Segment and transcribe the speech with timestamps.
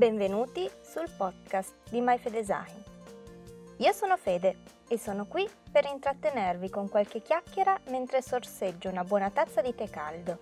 [0.00, 2.82] Benvenuti sul podcast di MyFedesign.
[3.76, 9.28] Io sono Fede e sono qui per intrattenervi con qualche chiacchiera mentre sorseggio una buona
[9.28, 10.38] tazza di tè caldo.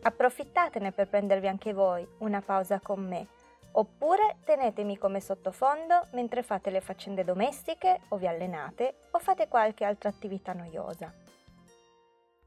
[0.00, 3.26] Approfittatene per prendervi anche voi una pausa con me,
[3.72, 9.84] oppure tenetemi come sottofondo mentre fate le faccende domestiche o vi allenate o fate qualche
[9.84, 11.12] altra attività noiosa.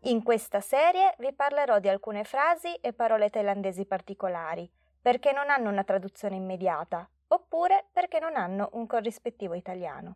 [0.06, 4.68] In questa serie vi parlerò di alcune frasi e parole thailandesi particolari
[5.02, 10.16] perché non hanno una traduzione immediata, oppure perché non hanno un corrispettivo italiano.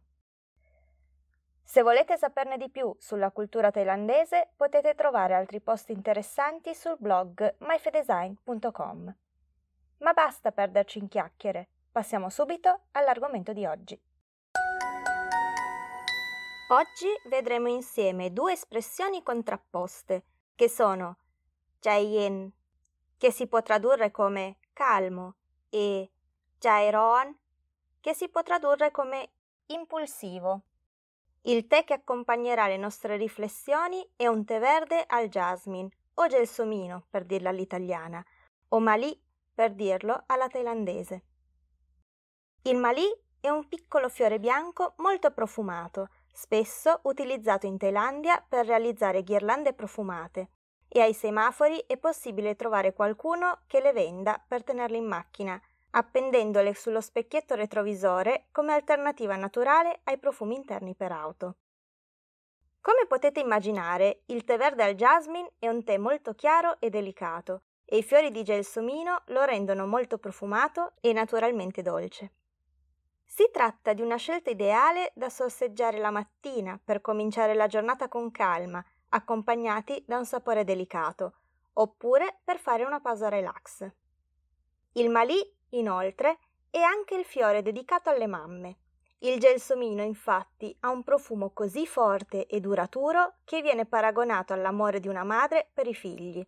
[1.64, 7.56] Se volete saperne di più sulla cultura thailandese, potete trovare altri post interessanti sul blog
[7.60, 9.16] myfedesign.com.
[10.00, 14.00] Ma basta perderci in chiacchiere, passiamo subito all'argomento di oggi.
[16.70, 20.24] Oggi vedremo insieme due espressioni contrapposte,
[20.56, 21.18] che sono
[21.80, 22.52] Jayen,
[23.18, 25.36] che si può tradurre come calmo,
[25.70, 26.12] e
[26.60, 27.36] Jairon,
[28.02, 29.32] che si può tradurre come
[29.68, 30.64] impulsivo.
[31.44, 37.06] Il tè che accompagnerà le nostre riflessioni è un tè verde al jasmine, o gelsomino
[37.10, 38.24] per dirla all'italiana,
[38.70, 39.20] o malì
[39.54, 41.24] per dirlo alla thailandese.
[42.64, 43.04] Il malì
[43.40, 50.50] è un piccolo fiore bianco molto profumato, spesso utilizzato in Thailandia per realizzare ghirlande profumate,
[50.96, 56.76] e ai semafori è possibile trovare qualcuno che le venda per tenerle in macchina, appendendole
[56.76, 61.56] sullo specchietto retrovisore come alternativa naturale ai profumi interni per auto.
[62.80, 67.62] Come potete immaginare, il tè verde al jasmine è un tè molto chiaro e delicato
[67.86, 72.34] e i fiori di gelsomino lo rendono molto profumato e naturalmente dolce.
[73.26, 78.30] Si tratta di una scelta ideale da sorseggiare la mattina per cominciare la giornata con
[78.30, 81.34] calma accompagnati da un sapore delicato,
[81.74, 83.88] oppure per fare una pausa relax.
[84.94, 85.40] Il malì,
[85.70, 86.40] inoltre,
[86.70, 88.78] è anche il fiore dedicato alle mamme.
[89.20, 95.08] Il gelsomino, infatti, ha un profumo così forte e duraturo che viene paragonato all'amore di
[95.08, 96.46] una madre per i figli.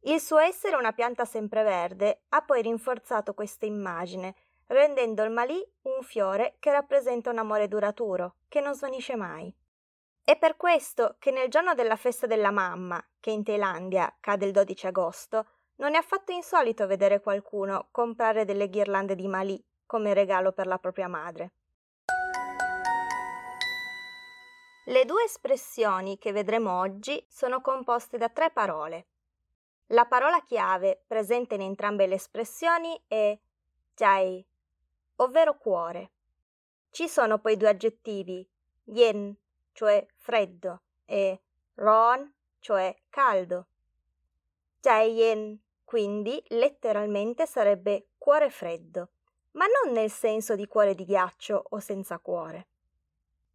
[0.00, 4.34] Il suo essere una pianta sempreverde ha poi rinforzato questa immagine,
[4.66, 9.54] rendendo il malì un fiore che rappresenta un amore duraturo, che non svanisce mai.
[10.26, 14.52] È per questo che nel giorno della festa della mamma, che in Thailandia cade il
[14.52, 15.46] 12 agosto,
[15.76, 20.78] non è affatto insolito vedere qualcuno comprare delle ghirlande di malì come regalo per la
[20.78, 21.52] propria madre.
[24.86, 29.08] Le due espressioni che vedremo oggi sono composte da tre parole.
[29.88, 33.38] La parola chiave presente in entrambe le espressioni è
[33.94, 34.42] jai,
[35.16, 36.12] ovvero cuore.
[36.88, 38.48] Ci sono poi due aggettivi,
[38.84, 39.36] yen,
[39.74, 41.40] cioè freddo, e
[41.74, 43.66] ron, cioè caldo.
[44.80, 49.10] Jaeyen, quindi, letteralmente sarebbe cuore freddo,
[49.52, 52.68] ma non nel senso di cuore di ghiaccio o senza cuore.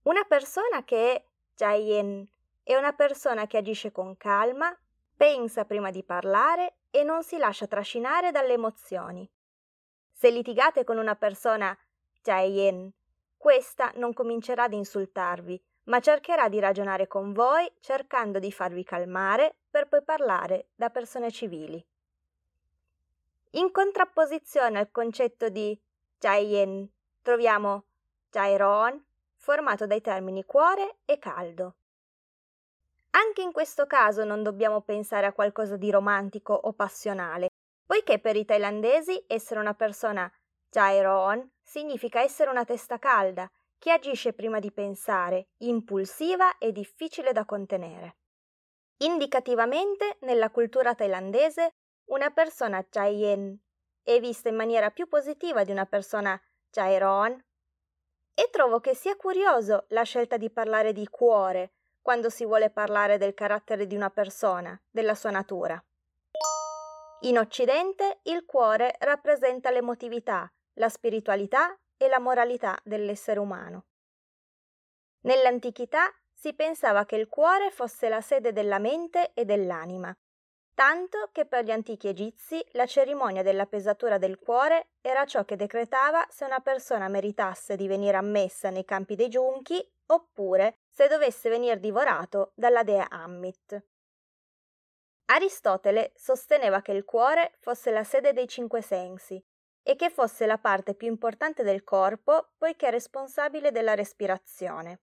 [0.03, 1.25] Una persona che è
[1.55, 2.27] Jaeyen
[2.63, 4.77] è una persona che agisce con calma,
[5.15, 9.29] pensa prima di parlare e non si lascia trascinare dalle emozioni.
[10.11, 11.77] Se litigate con una persona
[12.21, 12.91] Jaeyen,
[13.37, 19.55] questa non comincerà ad insultarvi, ma cercherà di ragionare con voi cercando di farvi calmare
[19.69, 21.83] per poi parlare da persone civili.
[23.53, 25.79] In contrapposizione al concetto di
[26.19, 26.87] Jaien
[27.21, 27.85] troviamo
[28.29, 29.03] Jairon,
[29.35, 31.73] formato dai termini cuore e caldo.
[33.11, 37.49] Anche in questo caso non dobbiamo pensare a qualcosa di romantico o passionale,
[37.85, 40.31] poiché per i thailandesi essere una persona
[40.69, 47.45] Jairon significa essere una testa calda che agisce prima di pensare, impulsiva e difficile da
[47.45, 48.17] contenere.
[48.97, 51.75] Indicativamente, nella cultura thailandese,
[52.09, 53.57] una persona Chayen
[54.03, 56.39] è vista in maniera più positiva di una persona
[56.71, 57.31] Chairon
[58.33, 63.17] e trovo che sia curioso la scelta di parlare di cuore quando si vuole parlare
[63.17, 65.81] del carattere di una persona, della sua natura.
[67.21, 73.83] In Occidente il cuore rappresenta l'emotività, la spiritualità e la moralità dell'essere umano.
[75.21, 80.15] Nell'antichità si pensava che il cuore fosse la sede della mente e dell'anima,
[80.73, 85.57] tanto che per gli antichi egizi la cerimonia della pesatura del cuore era ciò che
[85.57, 91.49] decretava se una persona meritasse di venire ammessa nei campi dei giunchi oppure se dovesse
[91.49, 93.83] venire divorato dalla dea Ammit.
[95.25, 99.43] Aristotele sosteneva che il cuore fosse la sede dei cinque sensi
[99.83, 105.01] e che fosse la parte più importante del corpo poiché responsabile della respirazione.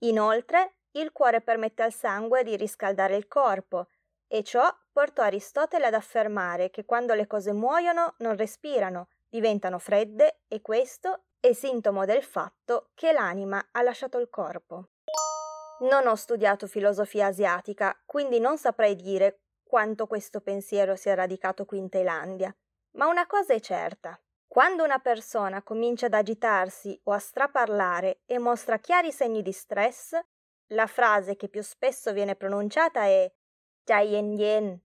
[0.00, 3.88] Inoltre, il cuore permette al sangue di riscaldare il corpo
[4.26, 10.42] e ciò portò Aristotele ad affermare che quando le cose muoiono non respirano, diventano fredde
[10.48, 14.90] e questo è sintomo del fatto che l'anima ha lasciato il corpo.
[15.80, 21.78] Non ho studiato filosofia asiatica, quindi non saprei dire quanto questo pensiero sia radicato qui
[21.78, 22.54] in Thailandia,
[22.92, 24.18] ma una cosa è certa.
[24.46, 30.18] Quando una persona comincia ad agitarsi o a straparlare e mostra chiari segni di stress,
[30.68, 33.32] la frase che più spesso viene pronunciata è
[33.84, 34.80] Jai yen yen.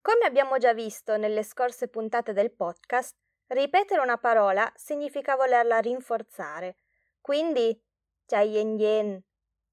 [0.00, 3.16] Come abbiamo già visto nelle scorse puntate del podcast,
[3.46, 6.76] ripetere una parola significa volerla rinforzare.
[7.20, 7.80] Quindi
[8.26, 9.24] Jai yen yen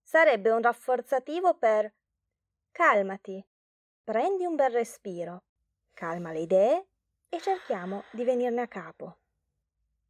[0.03, 1.91] sarebbe un rafforzativo per
[2.71, 3.43] calmati,
[4.03, 5.43] prendi un bel respiro,
[5.93, 6.90] calma le idee
[7.33, 9.15] e cerchiamo di venirne a capo.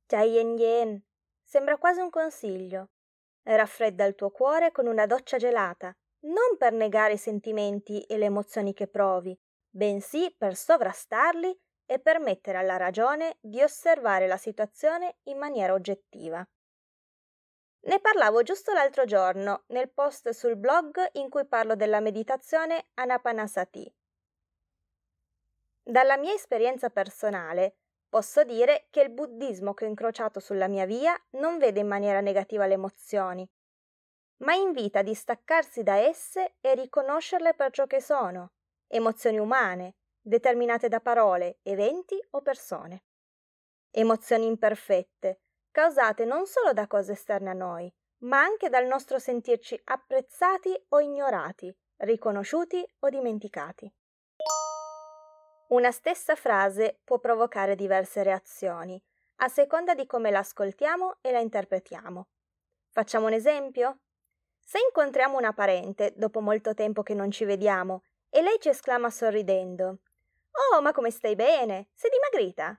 [0.08, 1.02] Jai yen yen,
[1.44, 2.90] sembra quasi un consiglio.
[3.44, 8.26] Raffredda il tuo cuore con una doccia gelata, non per negare i sentimenti e le
[8.26, 9.40] emozioni che provi,
[9.70, 16.44] bensì per sovrastarli e permettere alla ragione di osservare la situazione in maniera oggettiva.
[17.84, 23.94] Ne parlavo giusto l'altro giorno nel post sul blog in cui parlo della meditazione Anapanasati,
[25.92, 27.76] dalla mia esperienza personale
[28.08, 32.22] posso dire che il buddismo che ho incrociato sulla mia via non vede in maniera
[32.22, 33.46] negativa le emozioni,
[34.38, 38.54] ma invita a distaccarsi da esse e riconoscerle per ciò che sono,
[38.88, 43.04] emozioni umane, determinate da parole, eventi o persone.
[43.92, 45.42] Emozioni imperfette,
[45.72, 51.02] causate non solo da cose esterne a noi, ma anche dal nostro sentirci apprezzati o
[51.02, 53.94] ignorati, riconosciuti o dimenticati.
[55.72, 59.02] Una stessa frase può provocare diverse reazioni,
[59.38, 62.28] a seconda di come la ascoltiamo e la interpretiamo.
[62.90, 64.00] Facciamo un esempio?
[64.60, 69.10] Se incontriamo una parente dopo molto tempo che non ci vediamo e lei ci esclama
[69.10, 70.00] sorridendo
[70.74, 71.88] Oh, ma come stai bene?
[71.94, 72.78] Sei dimagrita?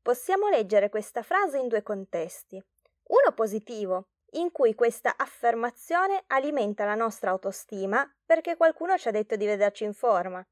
[0.00, 2.64] Possiamo leggere questa frase in due contesti.
[3.08, 9.34] Uno positivo, in cui questa affermazione alimenta la nostra autostima perché qualcuno ci ha detto
[9.34, 10.46] di vederci in forma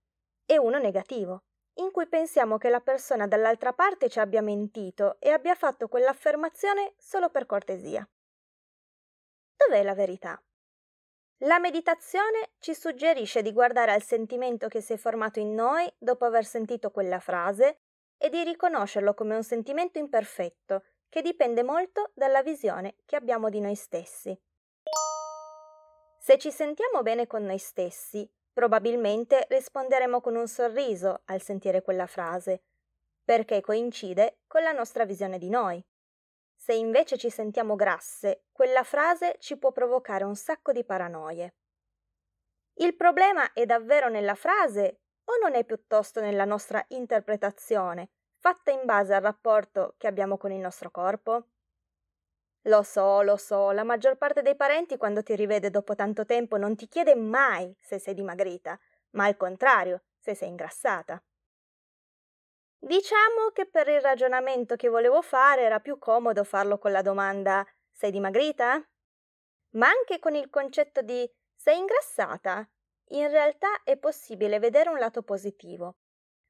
[0.46, 1.42] e uno negativo,
[1.74, 6.94] in cui pensiamo che la persona dall'altra parte ci abbia mentito e abbia fatto quell'affermazione
[6.96, 8.08] solo per cortesia.
[9.56, 10.40] Dov'è la verità?
[11.40, 16.24] La meditazione ci suggerisce di guardare al sentimento che si è formato in noi dopo
[16.24, 17.80] aver sentito quella frase
[18.16, 23.60] e di riconoscerlo come un sentimento imperfetto che dipende molto dalla visione che abbiamo di
[23.60, 24.38] noi stessi.
[26.18, 32.06] Se ci sentiamo bene con noi stessi, Probabilmente risponderemo con un sorriso al sentire quella
[32.06, 32.62] frase,
[33.22, 35.84] perché coincide con la nostra visione di noi.
[36.54, 41.56] Se invece ci sentiamo grasse, quella frase ci può provocare un sacco di paranoie.
[42.78, 48.08] Il problema è davvero nella frase o non è piuttosto nella nostra interpretazione,
[48.38, 51.48] fatta in base al rapporto che abbiamo con il nostro corpo?
[52.66, 56.56] Lo so, lo so, la maggior parte dei parenti quando ti rivede dopo tanto tempo
[56.56, 58.78] non ti chiede mai se sei dimagrita,
[59.10, 61.22] ma al contrario, se sei ingrassata.
[62.78, 67.64] Diciamo che per il ragionamento che volevo fare era più comodo farlo con la domanda
[67.92, 68.84] sei dimagrita?
[69.76, 72.68] Ma anche con il concetto di sei ingrassata,
[73.10, 75.96] in realtà è possibile vedere un lato positivo.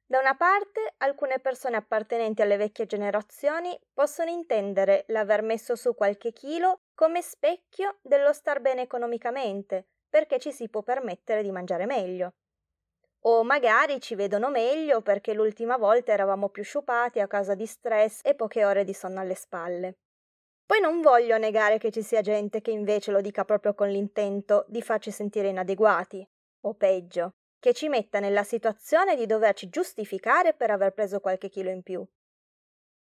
[0.09, 6.31] Da una parte, alcune persone appartenenti alle vecchie generazioni possono intendere l'aver messo su qualche
[6.31, 12.35] chilo come specchio dello star bene economicamente, perché ci si può permettere di mangiare meglio.
[13.25, 18.21] O magari ci vedono meglio perché l'ultima volta eravamo più sciupati a causa di stress
[18.23, 19.97] e poche ore di sonno alle spalle.
[20.65, 24.63] Poi non voglio negare che ci sia gente che invece lo dica proprio con l'intento
[24.69, 26.25] di farci sentire inadeguati,
[26.61, 27.33] o peggio,
[27.67, 32.01] che ci metta nella situazione di doverci giustificare per aver preso qualche chilo in più.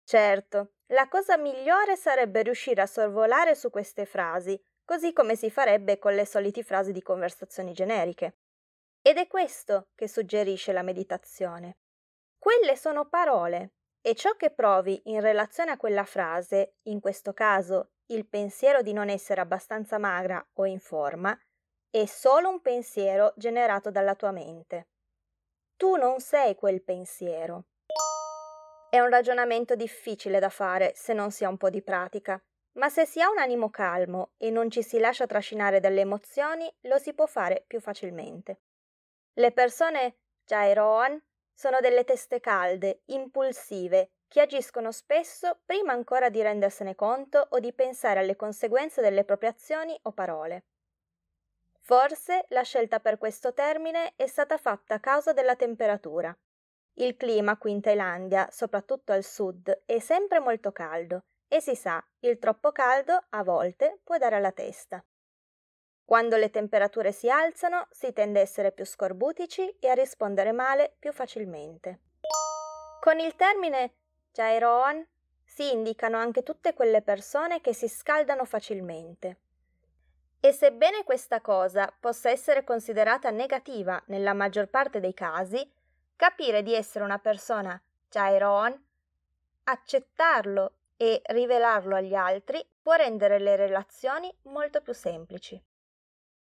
[0.04, 5.98] Certo, la cosa migliore sarebbe riuscire a sorvolare su queste frasi, così come si farebbe
[5.98, 8.36] con le solite frasi di conversazioni generiche.
[9.02, 11.78] Ed è questo che suggerisce la meditazione.
[12.38, 17.94] Quelle sono parole e ciò che provi in relazione a quella frase, in questo caso
[18.10, 21.36] il pensiero di non essere abbastanza magra o in forma,
[22.00, 24.88] è solo un pensiero generato dalla tua mente.
[25.76, 27.66] Tu non sei quel pensiero.
[28.90, 32.42] È un ragionamento difficile da fare se non si ha un po' di pratica,
[32.78, 36.68] ma se si ha un animo calmo e non ci si lascia trascinare dalle emozioni,
[36.80, 38.62] lo si può fare più facilmente.
[39.34, 41.22] Le persone Jairoan
[41.52, 47.72] sono delle teste calde, impulsive, che agiscono spesso prima ancora di rendersene conto o di
[47.72, 50.64] pensare alle conseguenze delle proprie azioni o parole.
[51.86, 56.34] Forse la scelta per questo termine è stata fatta a causa della temperatura.
[56.94, 62.02] Il clima qui in Thailandia, soprattutto al sud, è sempre molto caldo e si sa,
[62.20, 65.04] il troppo caldo a volte può dare alla testa.
[66.06, 70.96] Quando le temperature si alzano si tende a essere più scorbutici e a rispondere male
[70.98, 72.00] più facilmente.
[72.98, 73.96] Con il termine
[74.32, 75.06] Jairoan
[75.44, 79.40] si indicano anche tutte quelle persone che si scaldano facilmente.
[80.44, 85.66] E sebbene questa cosa possa essere considerata negativa nella maggior parte dei casi,
[86.16, 88.78] capire di essere una persona Jairoan,
[89.64, 95.58] accettarlo e rivelarlo agli altri può rendere le relazioni molto più semplici.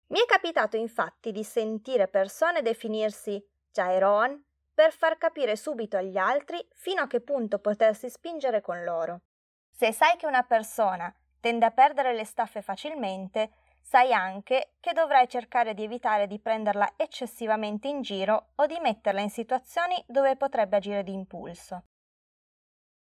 [0.08, 3.42] Mi è capitato infatti di sentire persone definirsi
[3.72, 4.38] Jairoan
[4.74, 9.22] per far capire subito agli altri fino a che punto potersi spingere con loro.
[9.70, 13.50] Se sai che una persona tende a perdere le staffe facilmente,
[13.84, 19.20] sai anche che dovrai cercare di evitare di prenderla eccessivamente in giro o di metterla
[19.20, 21.84] in situazioni dove potrebbe agire di impulso.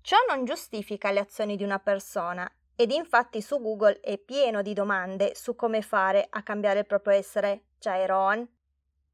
[0.01, 4.73] Ciò non giustifica le azioni di una persona ed infatti su Google è pieno di
[4.73, 8.45] domande su come fare a cambiare il proprio essere Jairon,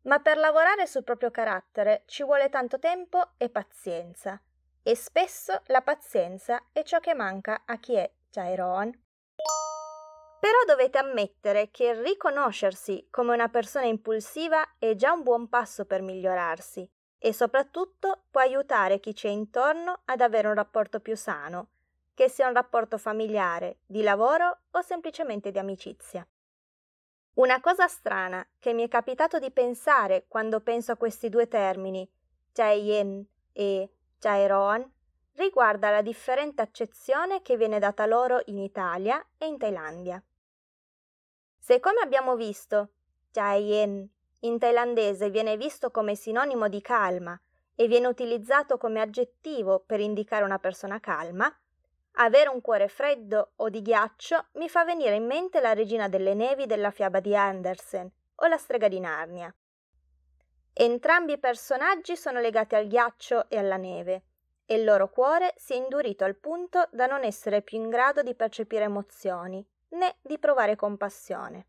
[0.01, 4.41] ma per lavorare sul proprio carattere ci vuole tanto tempo e pazienza,
[4.81, 9.02] e spesso la pazienza è ciò che manca a chi è Jairon.
[10.43, 16.01] Però dovete ammettere che riconoscersi come una persona impulsiva è già un buon passo per
[16.01, 16.85] migliorarsi
[17.17, 21.69] e soprattutto può aiutare chi ci è intorno ad avere un rapporto più sano
[22.13, 26.27] che sia un rapporto familiare, di lavoro o semplicemente di amicizia.
[27.35, 32.05] Una cosa strana che mi è capitato di pensare quando penso a questi due termini,
[32.51, 34.91] Jaeyen e Jaeroan,
[35.35, 40.21] riguarda la differente accezione che viene data loro in Italia e in Thailandia.
[41.65, 42.89] Se come abbiamo visto,
[43.31, 44.05] Jaeyen
[44.39, 47.39] in thailandese viene visto come sinonimo di calma
[47.73, 51.49] e viene utilizzato come aggettivo per indicare una persona calma,
[52.15, 56.33] avere un cuore freddo o di ghiaccio mi fa venire in mente la regina delle
[56.33, 59.55] nevi della fiaba di Andersen o la strega di Narnia.
[60.73, 64.23] Entrambi i personaggi sono legati al ghiaccio e alla neve
[64.65, 68.21] e il loro cuore si è indurito al punto da non essere più in grado
[68.21, 71.65] di percepire emozioni né di provare compassione.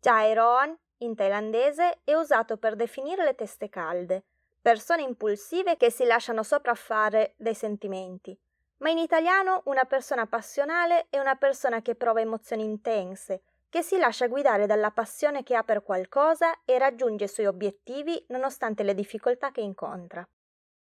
[0.00, 4.24] Jairoan, in thailandese, è usato per definire le teste calde,
[4.60, 8.38] persone impulsive che si lasciano sopraffare dai sentimenti,
[8.78, 13.98] ma in italiano una persona passionale è una persona che prova emozioni intense, che si
[13.98, 18.94] lascia guidare dalla passione che ha per qualcosa e raggiunge i suoi obiettivi nonostante le
[18.94, 20.26] difficoltà che incontra.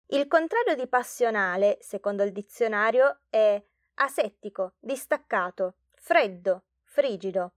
[0.08, 3.62] Il contrario di passionale, secondo il dizionario, è
[3.96, 5.76] asettico, distaccato,
[6.08, 7.52] freddo, frigido.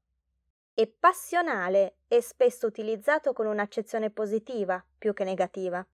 [0.74, 5.86] E passionale è spesso utilizzato con un'accezione positiva più che negativa.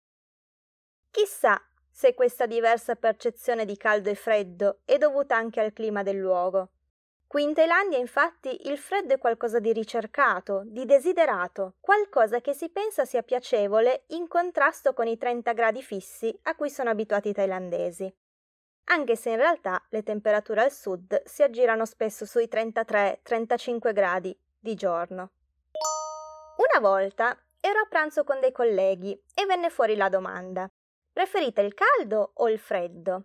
[1.10, 6.18] Chissà se questa diversa percezione di caldo e freddo è dovuta anche al clima del
[6.18, 6.68] luogo.
[7.26, 12.68] Qui in Thailandia, infatti, il freddo è qualcosa di ricercato, di desiderato, qualcosa che si
[12.70, 17.32] pensa sia piacevole in contrasto con i 30 gradi fissi a cui sono abituati i
[17.32, 18.14] thailandesi.
[18.86, 24.74] Anche se in realtà le temperature al sud si aggirano spesso sui 33-35 gradi di
[24.74, 25.30] giorno.
[26.56, 30.70] Una volta ero a pranzo con dei colleghi e venne fuori la domanda:
[31.12, 33.24] Preferite il caldo o il freddo?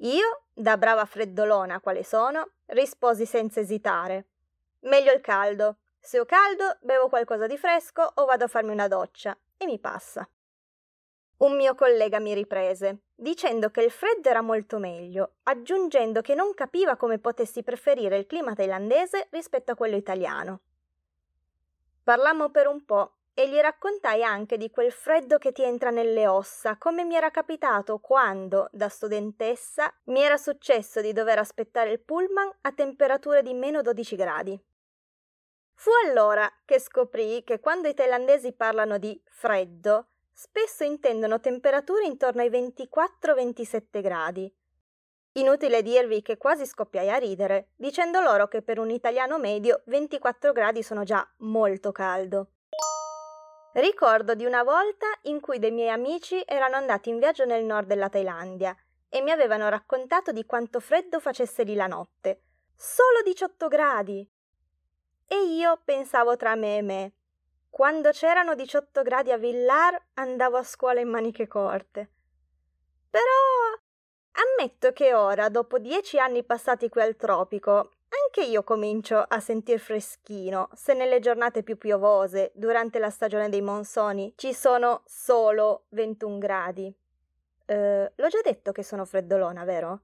[0.00, 4.26] Io, da brava freddolona quale sono, risposi senza esitare.
[4.80, 5.78] Meglio il caldo.
[5.98, 9.78] Se ho caldo, bevo qualcosa di fresco o vado a farmi una doccia e mi
[9.78, 10.28] passa.
[11.38, 16.54] Un mio collega mi riprese, dicendo che il freddo era molto meglio, aggiungendo che non
[16.54, 20.60] capiva come potessi preferire il clima thailandese rispetto a quello italiano.
[22.02, 26.26] Parlammo per un po' e gli raccontai anche di quel freddo che ti entra nelle
[26.26, 32.00] ossa, come mi era capitato quando, da studentessa, mi era successo di dover aspettare il
[32.00, 34.58] pullman a temperature di meno 12 gradi.
[35.74, 42.42] Fu allora che scoprì che quando i thailandesi parlano di freddo, spesso intendono temperature intorno
[42.42, 44.54] ai 24-27 gradi.
[45.32, 50.52] Inutile dirvi che quasi scoppiai a ridere, dicendo loro che per un italiano medio 24
[50.52, 52.50] gradi sono già molto caldo.
[53.72, 57.86] Ricordo di una volta in cui dei miei amici erano andati in viaggio nel nord
[57.86, 58.76] della Thailandia
[59.08, 62.42] e mi avevano raccontato di quanto freddo facesse lì la notte.
[62.74, 64.30] Solo 18 gradi!
[65.26, 67.12] E io pensavo tra me e me.
[67.70, 72.10] Quando c'erano 18 gradi a Villar andavo a scuola in maniche corte.
[73.10, 73.22] Però
[74.32, 79.78] ammetto che ora, dopo dieci anni passati qui al tropico, anche io comincio a sentir
[79.78, 86.38] freschino se nelle giornate più piovose, durante la stagione dei monsoni, ci sono solo 21
[86.38, 86.94] gradi.
[87.66, 90.00] Eh, l'ho già detto che sono freddolona, vero?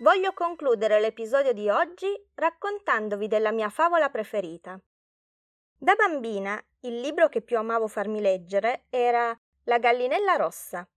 [0.00, 4.80] Voglio concludere l'episodio di oggi raccontandovi della mia favola preferita.
[5.76, 10.88] Da bambina il libro che più amavo farmi leggere era La gallinella rossa.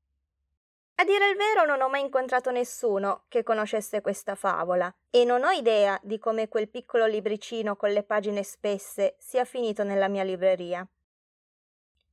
[0.96, 5.44] A dire il vero non ho mai incontrato nessuno che conoscesse questa favola e non
[5.44, 10.24] ho idea di come quel piccolo libricino con le pagine spesse sia finito nella mia
[10.24, 10.88] libreria.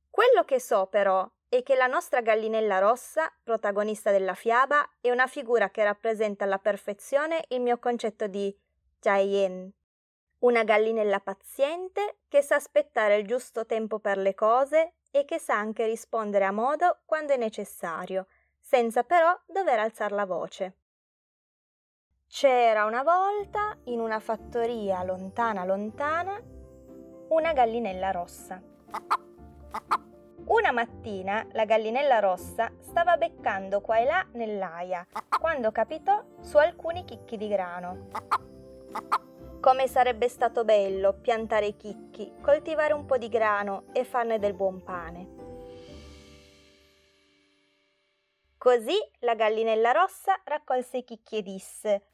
[0.09, 5.27] Quello che so però e che la nostra gallinella rossa, protagonista della fiaba, è una
[5.27, 8.57] figura che rappresenta alla perfezione il mio concetto di
[9.01, 9.69] Jayen,
[10.39, 15.57] una gallinella paziente che sa aspettare il giusto tempo per le cose e che sa
[15.57, 18.27] anche rispondere a modo quando è necessario,
[18.57, 20.75] senza però dover alzare la voce.
[22.29, 26.41] C'era una volta, in una fattoria lontana lontana,
[27.27, 28.63] una gallinella rossa.
[30.51, 35.07] Una mattina la gallinella rossa stava beccando qua e là nell'aia
[35.39, 38.09] quando capitò su alcuni chicchi di grano.
[39.61, 44.53] Come sarebbe stato bello piantare i chicchi, coltivare un po' di grano e farne del
[44.53, 45.29] buon pane.
[48.57, 52.07] Così la gallinella rossa raccolse i chicchi e disse: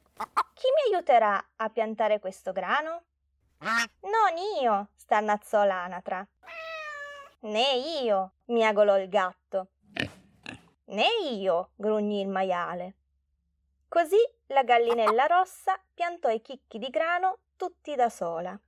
[0.54, 3.02] Chi mi aiuterà a piantare questo grano?
[3.58, 6.24] Non io, starnazzò l'anatra.
[7.40, 9.68] Né io, miagolò il gatto.
[10.86, 12.94] Né io, grugnì il maiale.
[13.86, 18.58] Così la gallinella rossa piantò i chicchi di grano tutti da sola.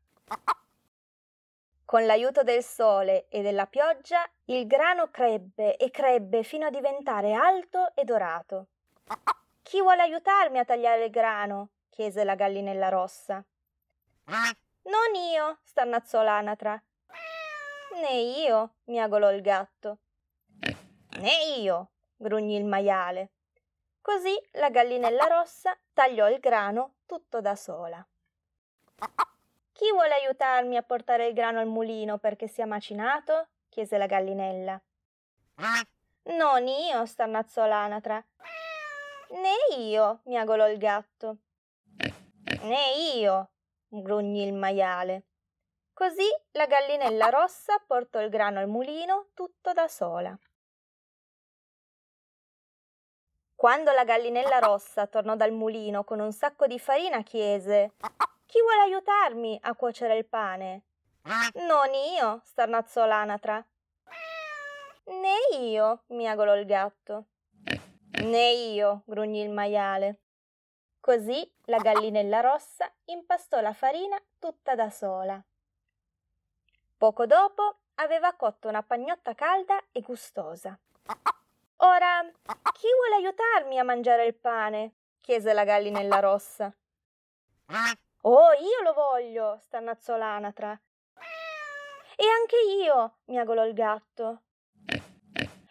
[1.85, 7.33] Con l'aiuto del sole e della pioggia, il grano crebbe e crebbe fino a diventare
[7.33, 8.67] alto e dorato.
[9.63, 11.71] Chi vuole aiutarmi a tagliare il grano?
[11.89, 13.45] chiese la gallinella rossa.
[14.83, 16.81] Non io, starnazzò l'anatra.
[17.93, 19.99] Né io, miagolò il gatto.
[21.19, 23.33] Né io, grugnì il maiale.
[24.01, 28.07] Così la gallinella rossa tagliò il grano tutto da sola.
[29.73, 33.49] Chi vuole aiutarmi a portare il grano al mulino perché sia macinato?
[33.69, 34.81] chiese la gallinella.
[36.23, 38.25] Non io, starnazzò l'anatra.
[39.31, 41.39] Né io, miagolò il gatto.
[42.63, 43.51] Né io,
[43.89, 45.30] grugnì il maiale.
[46.01, 50.35] Così la gallinella rossa portò il grano al mulino tutto da sola.
[53.55, 57.97] Quando la gallinella rossa tornò dal mulino con un sacco di farina, chiese:
[58.47, 60.85] Chi vuole aiutarmi a cuocere il pane?
[61.67, 63.63] Non io, starnazzò l'anatra.
[65.05, 67.27] Né io, miagolò il gatto.
[68.23, 70.21] Né io, grugnì il maiale.
[70.99, 75.45] Così la gallinella rossa impastò la farina tutta da sola.
[77.01, 80.79] Poco dopo aveva cotto una pagnotta calda e gustosa.
[81.77, 82.31] Ora,
[82.75, 84.97] chi vuole aiutarmi a mangiare il pane?
[85.23, 86.71] chiese la gallinella rossa.
[88.21, 90.79] Oh, io lo voglio, stannazzò l'anatra.
[92.17, 94.43] E anche io, miagolò il gatto.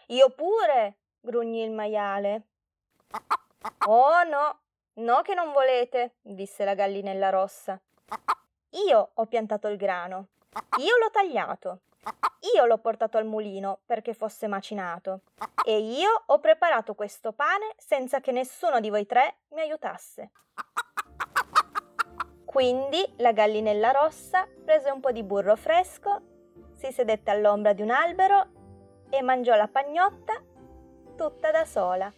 [0.07, 2.47] Io pure, grugnì il maiale.
[3.85, 4.61] Oh no,
[4.93, 7.79] no che non volete, disse la gallinella rossa.
[8.87, 10.29] Io ho piantato il grano.
[10.79, 11.81] Io l'ho tagliato.
[12.55, 15.21] Io l'ho portato al mulino perché fosse macinato.
[15.65, 20.31] E io ho preparato questo pane senza che nessuno di voi tre mi aiutasse.
[22.45, 26.21] Quindi la gallinella rossa prese un po' di burro fresco,
[26.75, 28.47] si sedette all'ombra di un albero
[29.09, 30.41] e mangiò la pagnotta
[31.15, 32.11] tutta da sola.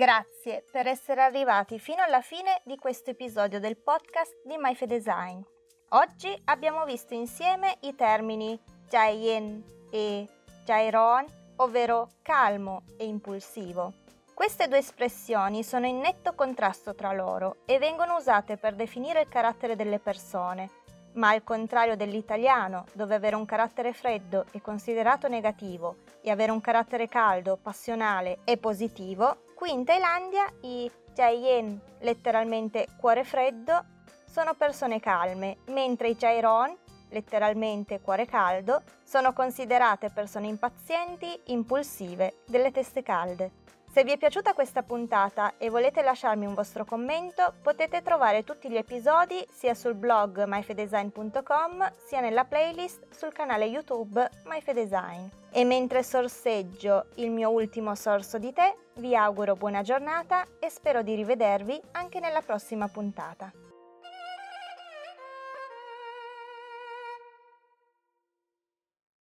[0.00, 5.42] Grazie per essere arrivati fino alla fine di questo episodio del podcast di MyFedesign.
[5.90, 8.58] Oggi abbiamo visto insieme i termini
[8.88, 10.26] Jaien e
[10.64, 13.92] Jairon, ovvero calmo e impulsivo.
[14.32, 19.28] Queste due espressioni sono in netto contrasto tra loro e vengono usate per definire il
[19.28, 20.70] carattere delle persone,
[21.12, 26.62] ma al contrario dell'italiano, dove avere un carattere freddo è considerato negativo e avere un
[26.62, 33.84] carattere caldo, passionale e positivo, Qui in Thailandia i Jayen, letteralmente cuore freddo,
[34.24, 36.74] sono persone calme, mentre i Jairon,
[37.10, 43.59] letteralmente cuore caldo, sono considerate persone impazienti, impulsive, delle teste calde.
[43.92, 48.70] Se vi è piaciuta questa puntata e volete lasciarmi un vostro commento, potete trovare tutti
[48.70, 55.26] gli episodi sia sul blog myfedesign.com sia nella playlist sul canale YouTube MyFedesign.
[55.50, 61.02] E mentre sorseggio il mio ultimo sorso di tè, vi auguro buona giornata e spero
[61.02, 63.59] di rivedervi anche nella prossima puntata.